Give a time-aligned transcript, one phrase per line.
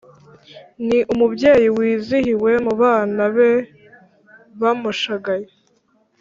[0.87, 3.51] ni umubyeyi wizihiwe mu bana be
[4.61, 5.47] bamushagaye.